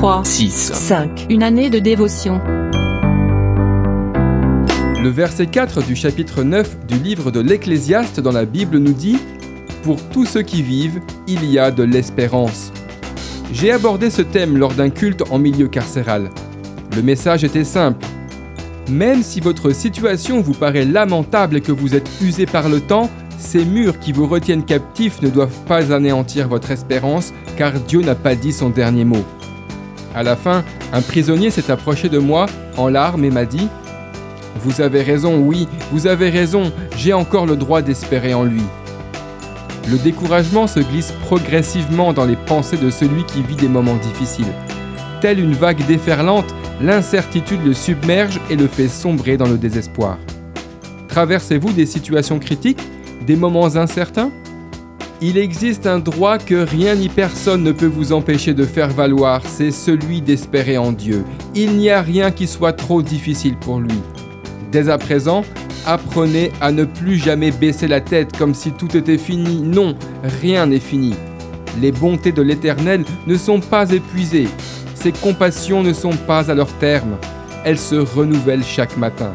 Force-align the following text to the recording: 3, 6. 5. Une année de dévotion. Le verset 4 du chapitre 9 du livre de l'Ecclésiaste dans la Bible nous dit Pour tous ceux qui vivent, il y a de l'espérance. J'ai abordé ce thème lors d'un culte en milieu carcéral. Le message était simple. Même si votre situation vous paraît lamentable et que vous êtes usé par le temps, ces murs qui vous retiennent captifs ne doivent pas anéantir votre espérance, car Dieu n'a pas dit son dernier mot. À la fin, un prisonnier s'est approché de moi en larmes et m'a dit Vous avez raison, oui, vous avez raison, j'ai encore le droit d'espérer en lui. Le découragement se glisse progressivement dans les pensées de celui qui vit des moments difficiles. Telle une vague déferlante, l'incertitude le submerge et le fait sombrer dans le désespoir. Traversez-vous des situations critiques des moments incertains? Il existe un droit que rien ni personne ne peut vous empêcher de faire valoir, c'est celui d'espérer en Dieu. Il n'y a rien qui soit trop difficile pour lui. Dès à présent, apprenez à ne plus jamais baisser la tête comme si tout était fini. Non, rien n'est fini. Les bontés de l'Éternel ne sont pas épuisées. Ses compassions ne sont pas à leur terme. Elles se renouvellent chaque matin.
3, 0.00 0.24
6. 0.24 0.72
5. 0.72 1.26
Une 1.28 1.42
année 1.42 1.68
de 1.68 1.78
dévotion. 1.78 2.40
Le 5.02 5.10
verset 5.10 5.46
4 5.46 5.82
du 5.82 5.94
chapitre 5.94 6.42
9 6.42 6.86
du 6.86 6.94
livre 6.94 7.30
de 7.30 7.38
l'Ecclésiaste 7.40 8.18
dans 8.18 8.32
la 8.32 8.46
Bible 8.46 8.78
nous 8.78 8.94
dit 8.94 9.18
Pour 9.82 10.00
tous 10.08 10.24
ceux 10.24 10.40
qui 10.40 10.62
vivent, 10.62 11.02
il 11.26 11.44
y 11.44 11.58
a 11.58 11.70
de 11.70 11.82
l'espérance. 11.82 12.72
J'ai 13.52 13.72
abordé 13.72 14.08
ce 14.08 14.22
thème 14.22 14.56
lors 14.56 14.72
d'un 14.72 14.88
culte 14.88 15.22
en 15.30 15.38
milieu 15.38 15.68
carcéral. 15.68 16.30
Le 16.96 17.02
message 17.02 17.44
était 17.44 17.64
simple. 17.64 18.06
Même 18.88 19.22
si 19.22 19.40
votre 19.40 19.70
situation 19.72 20.40
vous 20.40 20.54
paraît 20.54 20.86
lamentable 20.86 21.58
et 21.58 21.60
que 21.60 21.72
vous 21.72 21.94
êtes 21.94 22.08
usé 22.22 22.46
par 22.46 22.70
le 22.70 22.80
temps, 22.80 23.10
ces 23.36 23.66
murs 23.66 23.98
qui 23.98 24.12
vous 24.12 24.26
retiennent 24.26 24.64
captifs 24.64 25.20
ne 25.20 25.28
doivent 25.28 25.60
pas 25.68 25.92
anéantir 25.92 26.48
votre 26.48 26.70
espérance, 26.70 27.34
car 27.58 27.72
Dieu 27.72 28.00
n'a 28.00 28.14
pas 28.14 28.34
dit 28.34 28.54
son 28.54 28.70
dernier 28.70 29.04
mot. 29.04 29.26
À 30.14 30.22
la 30.22 30.34
fin, 30.34 30.64
un 30.92 31.02
prisonnier 31.02 31.50
s'est 31.50 31.70
approché 31.70 32.08
de 32.08 32.18
moi 32.18 32.46
en 32.76 32.88
larmes 32.88 33.24
et 33.24 33.30
m'a 33.30 33.44
dit 33.44 33.68
Vous 34.56 34.80
avez 34.80 35.02
raison, 35.02 35.38
oui, 35.38 35.68
vous 35.92 36.06
avez 36.06 36.30
raison, 36.30 36.72
j'ai 36.96 37.12
encore 37.12 37.46
le 37.46 37.56
droit 37.56 37.80
d'espérer 37.80 38.34
en 38.34 38.44
lui. 38.44 38.62
Le 39.88 39.98
découragement 39.98 40.66
se 40.66 40.80
glisse 40.80 41.12
progressivement 41.26 42.12
dans 42.12 42.24
les 42.24 42.36
pensées 42.36 42.76
de 42.76 42.90
celui 42.90 43.24
qui 43.24 43.42
vit 43.42 43.56
des 43.56 43.68
moments 43.68 43.96
difficiles. 43.96 44.52
Telle 45.20 45.38
une 45.38 45.54
vague 45.54 45.84
déferlante, 45.86 46.54
l'incertitude 46.80 47.64
le 47.64 47.74
submerge 47.74 48.40
et 48.50 48.56
le 48.56 48.66
fait 48.66 48.88
sombrer 48.88 49.36
dans 49.36 49.48
le 49.48 49.58
désespoir. 49.58 50.18
Traversez-vous 51.08 51.72
des 51.72 51.86
situations 51.86 52.38
critiques 52.38 52.82
des 53.26 53.36
moments 53.36 53.76
incertains? 53.76 54.30
Il 55.22 55.36
existe 55.36 55.86
un 55.86 55.98
droit 55.98 56.38
que 56.38 56.54
rien 56.54 56.94
ni 56.94 57.10
personne 57.10 57.62
ne 57.62 57.72
peut 57.72 57.84
vous 57.84 58.14
empêcher 58.14 58.54
de 58.54 58.64
faire 58.64 58.88
valoir, 58.88 59.42
c'est 59.44 59.70
celui 59.70 60.22
d'espérer 60.22 60.78
en 60.78 60.92
Dieu. 60.92 61.26
Il 61.54 61.76
n'y 61.76 61.90
a 61.90 62.00
rien 62.00 62.30
qui 62.30 62.46
soit 62.46 62.72
trop 62.72 63.02
difficile 63.02 63.56
pour 63.58 63.80
lui. 63.80 64.00
Dès 64.72 64.88
à 64.88 64.96
présent, 64.96 65.44
apprenez 65.84 66.52
à 66.62 66.72
ne 66.72 66.84
plus 66.84 67.16
jamais 67.16 67.50
baisser 67.50 67.86
la 67.86 68.00
tête 68.00 68.34
comme 68.38 68.54
si 68.54 68.72
tout 68.72 68.96
était 68.96 69.18
fini. 69.18 69.60
Non, 69.60 69.94
rien 70.40 70.64
n'est 70.64 70.80
fini. 70.80 71.12
Les 71.82 71.92
bontés 71.92 72.32
de 72.32 72.40
l'Éternel 72.40 73.04
ne 73.26 73.36
sont 73.36 73.60
pas 73.60 73.90
épuisées. 73.90 74.48
Ses 74.94 75.12
compassions 75.12 75.82
ne 75.82 75.92
sont 75.92 76.16
pas 76.16 76.50
à 76.50 76.54
leur 76.54 76.72
terme. 76.78 77.18
Elles 77.66 77.78
se 77.78 77.96
renouvellent 77.96 78.64
chaque 78.64 78.96
matin. 78.96 79.34